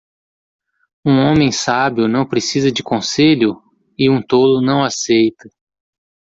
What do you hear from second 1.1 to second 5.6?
homem sábio não precisa de conselho? e um tolo não aceita.